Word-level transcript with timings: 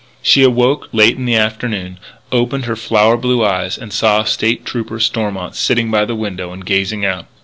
She 0.23 0.41
awoke 0.41 0.89
late 0.91 1.15
in 1.15 1.25
the 1.25 1.35
afternoon, 1.35 1.99
opened 2.31 2.65
her 2.65 2.75
flower 2.75 3.15
blue 3.17 3.45
eyes, 3.45 3.77
and 3.77 3.93
saw 3.93 4.23
State 4.23 4.65
Trooper 4.65 4.99
Stormont 4.99 5.55
sitting 5.55 5.91
by 5.91 6.05
the 6.05 6.15
window, 6.15 6.51
and 6.51 6.65
gazing 6.65 7.05
out. 7.05 7.27